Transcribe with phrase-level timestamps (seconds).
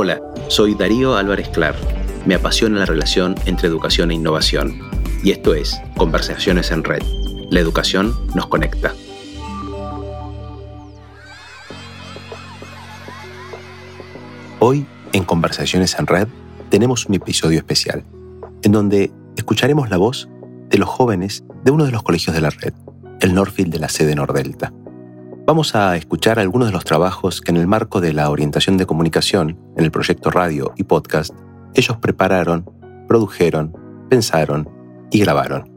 [0.00, 1.74] Hola, soy Darío Álvarez Clar.
[2.24, 4.80] Me apasiona la relación entre educación e innovación.
[5.24, 7.02] Y esto es Conversaciones en Red.
[7.50, 8.94] La educación nos conecta.
[14.60, 16.28] Hoy, en Conversaciones en Red,
[16.68, 18.04] tenemos un episodio especial,
[18.62, 20.28] en donde escucharemos la voz
[20.68, 22.72] de los jóvenes de uno de los colegios de la red,
[23.18, 24.72] el Norfield de la sede Nordelta.
[25.48, 28.84] Vamos a escuchar algunos de los trabajos que en el marco de la orientación de
[28.84, 31.34] comunicación en el proyecto radio y podcast
[31.72, 32.70] ellos prepararon,
[33.08, 33.74] produjeron,
[34.10, 34.68] pensaron
[35.10, 35.72] y grabaron.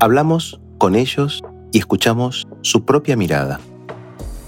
[0.00, 1.40] Hablamos con ellos
[1.70, 3.60] y escuchamos su propia mirada.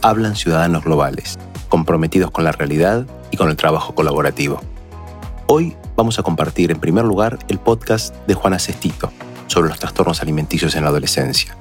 [0.02, 1.38] Hablan ciudadanos globales,
[1.68, 4.60] comprometidos con la realidad y con el trabajo colaborativo.
[5.46, 9.12] Hoy vamos a compartir en primer lugar el podcast de Juana Cestito
[9.46, 11.56] sobre los trastornos alimenticios en la adolescencia.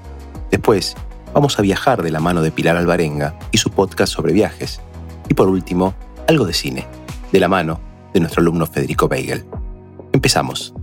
[0.49, 0.95] Después,
[1.33, 4.81] vamos a viajar de la mano de Pilar Alvarenga y su podcast sobre viajes.
[5.29, 5.93] Y por último,
[6.27, 6.87] algo de cine,
[7.31, 7.79] de la mano
[8.13, 9.45] de nuestro alumno Federico Beigel.
[10.11, 10.73] Empezamos.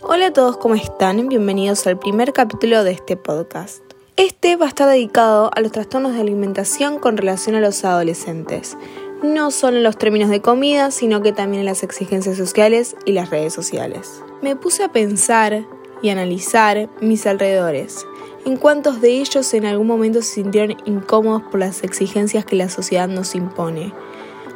[0.00, 1.28] Hola a todos, ¿cómo están?
[1.28, 3.82] Bienvenidos al primer capítulo de este podcast.
[4.16, 8.76] Este va a estar dedicado a los trastornos de alimentación con relación a los adolescentes.
[9.22, 13.12] No solo en los términos de comida, sino que también en las exigencias sociales y
[13.12, 14.22] las redes sociales.
[14.42, 15.64] Me puse a pensar
[16.02, 18.06] y analizar mis alrededores
[18.44, 22.68] en cuántos de ellos en algún momento se sintieron incómodos por las exigencias que la
[22.68, 23.92] sociedad nos impone.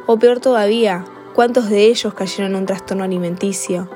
[0.07, 3.89] O peor todavía, cuántos de ellos cayeron en un trastorno alimenticio,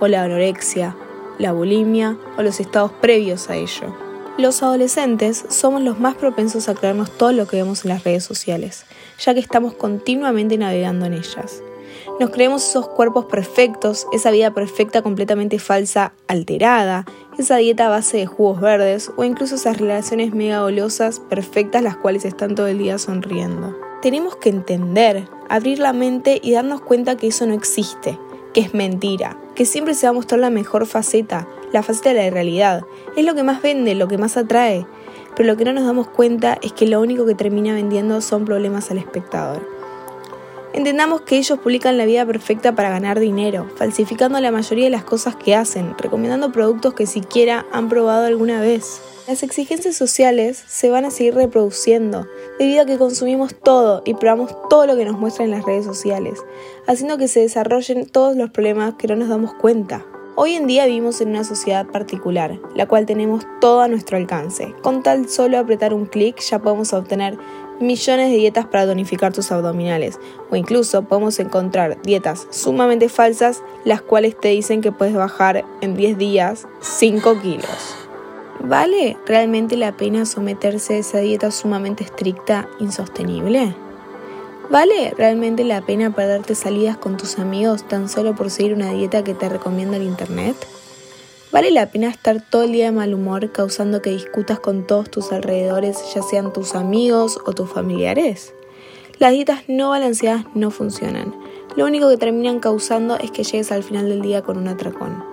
[0.00, 0.96] o la anorexia,
[1.38, 3.94] la bulimia o los estados previos a ello.
[4.36, 8.24] Los adolescentes somos los más propensos a creernos todo lo que vemos en las redes
[8.24, 8.84] sociales,
[9.18, 11.62] ya que estamos continuamente navegando en ellas.
[12.20, 17.04] Nos creemos esos cuerpos perfectos, esa vida perfecta completamente falsa, alterada,
[17.38, 21.96] esa dieta a base de jugos verdes o incluso esas relaciones mega golosas perfectas las
[21.96, 23.76] cuales están todo el día sonriendo.
[24.02, 28.18] Tenemos que entender, abrir la mente y darnos cuenta que eso no existe,
[28.54, 32.24] que es mentira, que siempre se va a mostrar la mejor faceta, la faceta de
[32.24, 32.84] la realidad.
[33.16, 34.86] Es lo que más vende, lo que más atrae.
[35.34, 38.46] Pero lo que no nos damos cuenta es que lo único que termina vendiendo son
[38.46, 39.75] problemas al espectador.
[40.76, 45.04] Entendamos que ellos publican la vida perfecta para ganar dinero, falsificando la mayoría de las
[45.04, 49.00] cosas que hacen, recomendando productos que siquiera han probado alguna vez.
[49.26, 52.26] Las exigencias sociales se van a seguir reproduciendo,
[52.58, 55.86] debido a que consumimos todo y probamos todo lo que nos muestran en las redes
[55.86, 56.44] sociales,
[56.86, 60.04] haciendo que se desarrollen todos los problemas que no nos damos cuenta.
[60.38, 64.74] Hoy en día vivimos en una sociedad particular, la cual tenemos todo a nuestro alcance.
[64.82, 67.38] Con tal solo apretar un clic ya podemos obtener
[67.80, 70.18] millones de dietas para tonificar tus abdominales
[70.50, 75.96] o incluso podemos encontrar dietas sumamente falsas las cuales te dicen que puedes bajar en
[75.96, 77.96] 10 días 5 kilos.
[78.60, 83.74] ¿Vale realmente la pena someterse a esa dieta sumamente estricta, insostenible?
[84.70, 89.22] ¿Vale realmente la pena perderte salidas con tus amigos tan solo por seguir una dieta
[89.22, 90.56] que te recomienda el internet?
[91.52, 95.08] ¿Vale la pena estar todo el día de mal humor causando que discutas con todos
[95.10, 98.52] tus alrededores, ya sean tus amigos o tus familiares?
[99.20, 101.32] Las dietas no balanceadas no funcionan.
[101.76, 105.24] Lo único que terminan causando es que llegues al final del día con un atracón,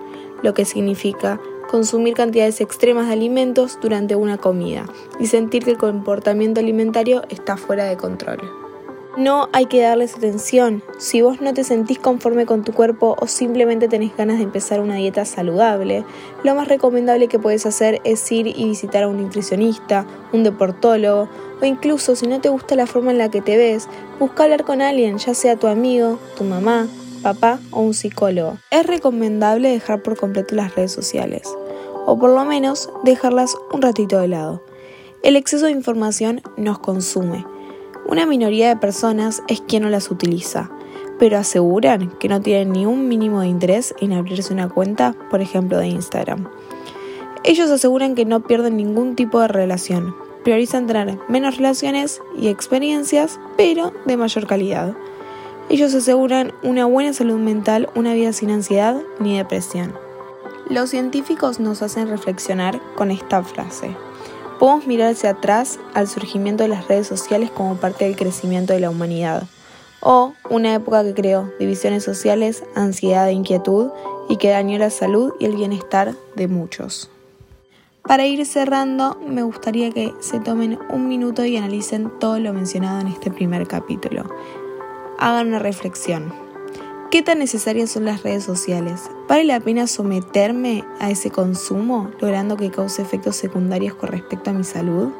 [0.42, 4.86] lo que significa consumir cantidades extremas de alimentos durante una comida
[5.18, 8.63] y sentir que el comportamiento alimentario está fuera de control.
[9.16, 10.82] No hay que darles atención.
[10.98, 14.80] Si vos no te sentís conforme con tu cuerpo o simplemente tenés ganas de empezar
[14.80, 16.04] una dieta saludable,
[16.42, 21.28] lo más recomendable que puedes hacer es ir y visitar a un nutricionista, un deportólogo
[21.62, 23.88] o incluso si no te gusta la forma en la que te ves,
[24.18, 26.88] busca hablar con alguien, ya sea tu amigo, tu mamá,
[27.22, 28.58] papá o un psicólogo.
[28.72, 31.48] Es recomendable dejar por completo las redes sociales
[32.04, 34.60] o por lo menos dejarlas un ratito de lado.
[35.22, 37.46] El exceso de información nos consume
[38.06, 40.70] una minoría de personas es quien no las utiliza,
[41.18, 45.40] pero aseguran que no tienen ni un mínimo de interés en abrirse una cuenta, por
[45.40, 46.48] ejemplo, de Instagram.
[47.44, 53.40] Ellos aseguran que no pierden ningún tipo de relación, priorizan tener menos relaciones y experiencias,
[53.56, 54.94] pero de mayor calidad.
[55.70, 59.94] Ellos aseguran una buena salud mental, una vida sin ansiedad ni depresión.
[60.68, 63.96] Los científicos nos hacen reflexionar con esta frase.
[64.58, 68.80] Podemos mirar hacia atrás al surgimiento de las redes sociales como parte del crecimiento de
[68.80, 69.44] la humanidad,
[70.00, 73.90] o una época que creó divisiones sociales, ansiedad e inquietud
[74.28, 77.10] y que dañó la salud y el bienestar de muchos.
[78.02, 83.00] Para ir cerrando, me gustaría que se tomen un minuto y analicen todo lo mencionado
[83.00, 84.28] en este primer capítulo.
[85.18, 86.43] Hagan una reflexión.
[87.14, 89.02] ¿Qué tan necesarias son las redes sociales?
[89.28, 94.52] ¿Vale la pena someterme a ese consumo logrando que cause efectos secundarios con respecto a
[94.52, 95.10] mi salud?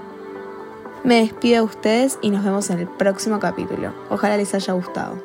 [1.05, 3.94] Me despido de ustedes y nos vemos en el próximo capítulo.
[4.11, 5.23] Ojalá les haya gustado.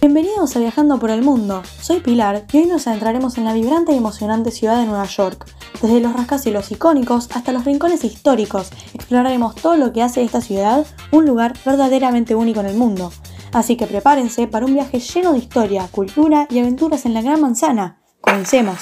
[0.00, 1.64] Bienvenidos a Viajando por el Mundo.
[1.80, 5.46] Soy Pilar y hoy nos adentraremos en la vibrante y emocionante ciudad de Nueva York.
[5.82, 10.40] Desde los rascacielos icónicos hasta los rincones históricos, exploraremos todo lo que hace de esta
[10.40, 13.10] ciudad un lugar verdaderamente único en el mundo.
[13.52, 17.40] Así que prepárense para un viaje lleno de historia, cultura y aventuras en la Gran
[17.40, 17.98] Manzana.
[18.20, 18.78] Comencemos.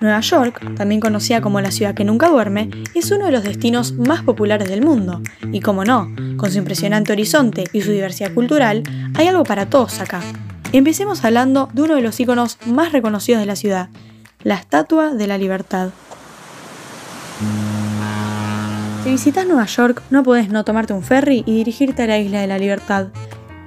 [0.00, 3.92] Nueva York, también conocida como la ciudad que nunca duerme, es uno de los destinos
[3.92, 5.22] más populares del mundo.
[5.52, 8.82] Y como no, con su impresionante horizonte y su diversidad cultural,
[9.14, 10.20] hay algo para todos acá.
[10.72, 13.88] Empecemos hablando de uno de los iconos más reconocidos de la ciudad,
[14.42, 15.90] la Estatua de la Libertad.
[19.06, 22.40] Si visitas Nueva York, no podés no tomarte un ferry y dirigirte a la Isla
[22.40, 23.06] de la Libertad,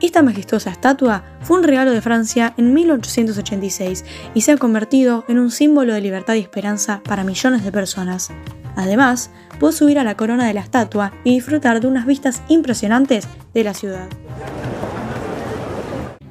[0.02, 4.04] esta majestuosa estatua fue un regalo de Francia en 1886
[4.34, 8.32] y se ha convertido en un símbolo de libertad y esperanza para millones de personas.
[8.76, 9.32] Además,
[9.62, 13.64] puedes subir a la corona de la estatua y disfrutar de unas vistas impresionantes de
[13.64, 14.10] la ciudad.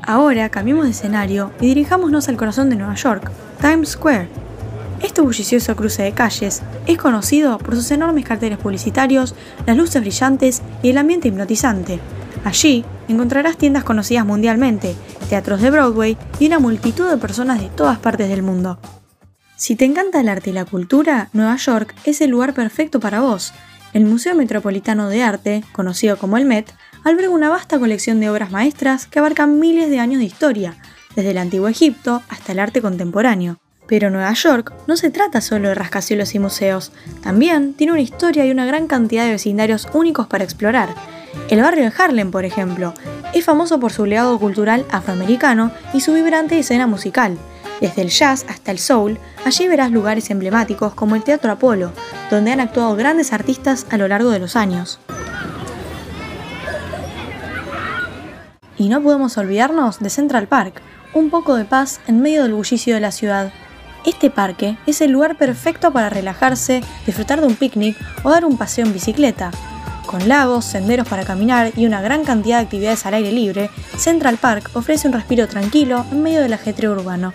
[0.02, 4.47] Ahora cambiemos de escenario y dirijámonos al corazón de Nueva York, Times Square.
[5.02, 9.34] Este bullicioso cruce de calles es conocido por sus enormes carteles publicitarios,
[9.66, 12.00] las luces brillantes y el ambiente hipnotizante.
[12.44, 14.96] Allí encontrarás tiendas conocidas mundialmente,
[15.28, 18.78] teatros de Broadway y una multitud de personas de todas partes del mundo.
[19.56, 23.20] Si te encanta el arte y la cultura, Nueva York es el lugar perfecto para
[23.20, 23.52] vos.
[23.92, 26.72] El Museo Metropolitano de Arte, conocido como el Met,
[27.04, 30.76] alberga una vasta colección de obras maestras que abarcan miles de años de historia,
[31.16, 33.58] desde el antiguo Egipto hasta el arte contemporáneo.
[33.88, 36.93] Pero Nueva York no se trata solo de rascacielos y museos,
[37.23, 40.90] también tiene una historia y una gran cantidad de vecindarios únicos para explorar,
[41.50, 42.93] el barrio de Harlem, por ejemplo,
[43.32, 47.38] es famoso por su legado cultural afroamericano y su vibrante escena musical.
[47.81, 51.93] Desde el jazz hasta el soul, allí verás lugares emblemáticos como el Teatro Apolo,
[52.31, 54.99] donde han actuado grandes artistas a lo largo de los años.
[58.76, 60.82] Y no podemos olvidarnos de Central Park,
[61.14, 63.52] un poco de paz en medio del bullicio de la ciudad.
[64.08, 68.56] Este parque es el lugar perfecto para relajarse, disfrutar de un picnic o dar un
[68.56, 69.50] paseo en bicicleta.
[70.06, 73.69] Con lagos, senderos para caminar y una gran cantidad de actividades al aire libre,
[73.99, 77.34] Central Park ofrece un respiro tranquilo en medio del ajetreo urbano.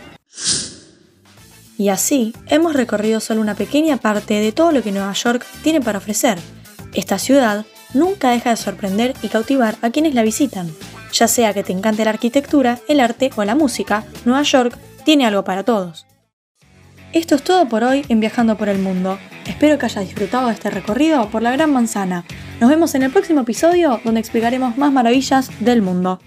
[1.78, 5.80] Y así, hemos recorrido solo una pequeña parte de todo lo que Nueva York tiene
[5.80, 6.40] para ofrecer.
[6.96, 10.72] Esta ciudad nunca deja de sorprender y cautivar a quienes la visitan.
[11.12, 15.28] Ya sea que te encante la arquitectura, el arte o la música, Nueva York tiene
[15.28, 16.08] algo para todos.
[17.14, 19.20] Esto es todo por hoy en Viajando por el Mundo.
[19.48, 22.26] Espero que hayas disfrutado de este recorrido por la Gran Manzana.
[22.60, 26.20] Nos vemos en el próximo episodio donde explicaremos más maravillas del mundo.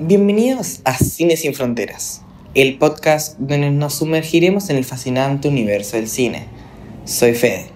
[0.00, 2.22] Bienvenidos a Cine sin Fronteras,
[2.54, 6.46] el podcast donde nos sumergiremos en el fascinante universo del cine.
[7.04, 7.66] Soy Fede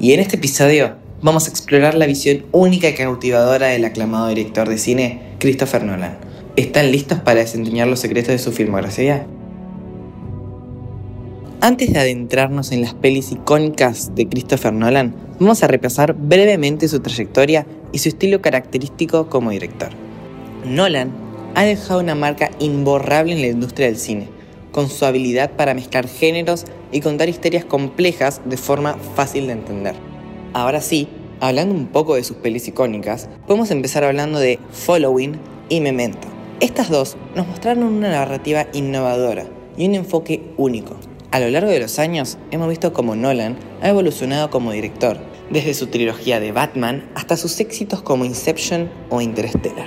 [0.00, 4.68] y en este episodio vamos a explorar la visión única y cautivadora del aclamado director
[4.68, 6.25] de cine Christopher Nolan
[6.56, 9.26] ¿Están listos para desentrañar los secretos de su filmografía?
[11.60, 17.00] Antes de adentrarnos en las pelis icónicas de Christopher Nolan, vamos a repasar brevemente su
[17.00, 19.90] trayectoria y su estilo característico como director.
[20.64, 21.10] Nolan
[21.54, 24.28] ha dejado una marca imborrable en la industria del cine,
[24.72, 29.94] con su habilidad para mezclar géneros y contar historias complejas de forma fácil de entender.
[30.54, 31.06] Ahora sí,
[31.38, 36.35] hablando un poco de sus pelis icónicas, podemos empezar hablando de Following y Memento.
[36.58, 39.46] Estas dos nos mostraron una narrativa innovadora
[39.76, 40.96] y un enfoque único.
[41.30, 45.18] A lo largo de los años hemos visto cómo Nolan ha evolucionado como director,
[45.50, 49.86] desde su trilogía de Batman hasta sus éxitos como Inception o Interstellar.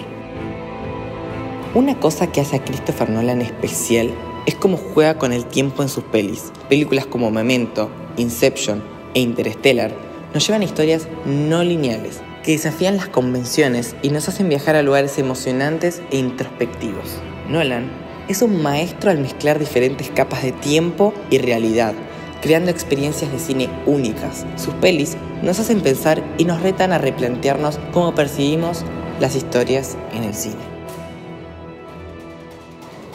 [1.73, 4.11] Una cosa que hace a Christopher Nolan especial
[4.45, 6.51] es cómo juega con el tiempo en sus pelis.
[6.69, 8.83] Películas como Memento, Inception
[9.15, 9.91] e Interstellar
[10.35, 14.81] nos llevan a historias no lineales, que desafían las convenciones y nos hacen viajar a
[14.81, 17.19] lugares emocionantes e introspectivos.
[17.47, 17.91] Nolan
[18.27, 21.93] es un maestro al mezclar diferentes capas de tiempo y realidad,
[22.41, 24.47] creando experiencias de cine únicas.
[24.55, 28.83] Sus pelis nos hacen pensar y nos retan a replantearnos cómo percibimos
[29.19, 30.55] las historias en el cine.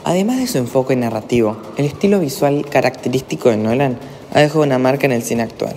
[0.04, 3.98] Además de su enfoque narrativo, el estilo visual característico de Nolan
[4.32, 5.74] ha dejado una marca en el cine actual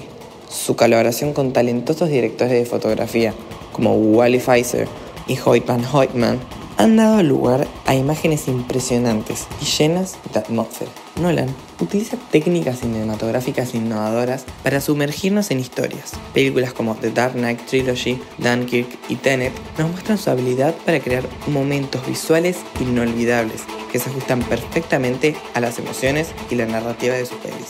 [0.50, 3.34] su colaboración con talentosos directores de fotografía
[3.78, 4.88] como Wally Pfizer
[5.28, 6.40] y Hoyt Van Hoytman
[6.78, 10.92] han dado lugar a imágenes impresionantes y llenas de atmósfera.
[11.20, 16.14] Nolan utiliza técnicas cinematográficas innovadoras para sumergirnos en historias.
[16.34, 21.24] Películas como The Dark Knight Trilogy, Dunkirk y Tenet nos muestran su habilidad para crear
[21.48, 27.38] momentos visuales inolvidables que se ajustan perfectamente a las emociones y la narrativa de sus
[27.40, 27.70] pelis.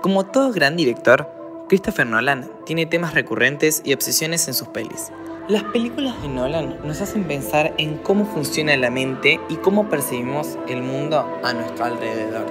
[0.00, 5.10] Como todo gran director, Christopher Nolan tiene temas recurrentes y obsesiones en sus pelis.
[5.48, 10.58] Las películas de Nolan nos hacen pensar en cómo funciona la mente y cómo percibimos
[10.68, 12.46] el mundo a nuestro alrededor.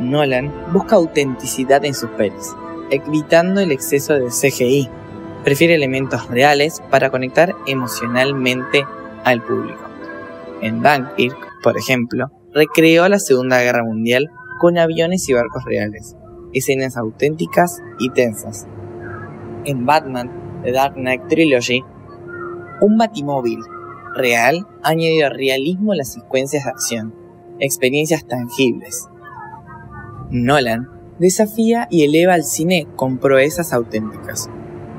[0.00, 2.54] Nolan busca autenticidad en sus pelis,
[2.90, 4.90] evitando el exceso de CGI.
[5.44, 8.84] Prefiere elementos reales para conectar emocionalmente
[9.24, 9.82] al público.
[10.60, 16.16] En Dunkirk, por ejemplo, recreó la Segunda Guerra Mundial con aviones y barcos reales,
[16.54, 18.66] escenas auténticas y tensas.
[19.64, 21.82] En Batman, The Dark Knight Trilogy,
[22.80, 23.60] un batimóvil
[24.14, 27.14] real añadió realismo a las secuencias de acción,
[27.58, 29.08] experiencias tangibles.
[30.30, 34.48] Nolan desafía y eleva al cine con proezas auténticas.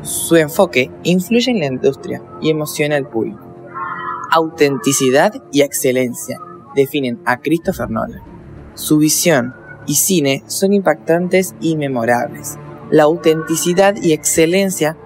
[0.02, 3.42] Su enfoque influye en la industria y emociona al público.
[4.32, 6.40] Autenticidad y excelencia
[6.76, 8.22] definen a Christopher Nolan.
[8.76, 9.56] Su visión
[9.88, 12.58] y cine son impactantes y memorables.
[12.92, 14.98] La autenticidad y excelencia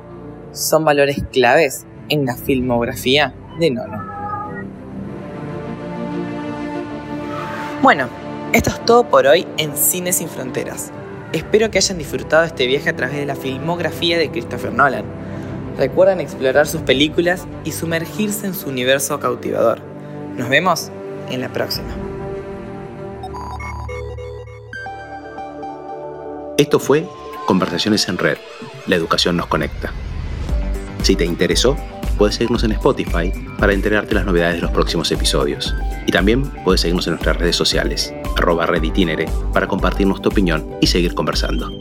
[0.52, 4.10] son valores claves en la filmografía de Nolan.
[7.82, 8.10] Bueno,
[8.52, 10.92] esto es todo por hoy en Cine sin Fronteras.
[11.32, 15.06] Espero que hayan disfrutado este viaje a través de la filmografía de Christopher Nolan.
[15.78, 19.80] Recuerden explorar sus películas y sumergirse en su universo cautivador.
[20.36, 20.92] Nos vemos
[21.30, 22.09] en la próxima.
[26.60, 27.08] Esto fue
[27.46, 28.38] Conversaciones en Red.
[28.86, 29.94] La educación nos conecta.
[31.04, 31.78] Si te interesó,
[32.18, 35.74] puedes seguirnos en Spotify para enterarte de las novedades de los próximos episodios.
[36.06, 40.88] Y también puedes seguirnos en nuestras redes sociales, arroba reditinere, para compartirnos tu opinión y
[40.88, 41.72] seguir conversando.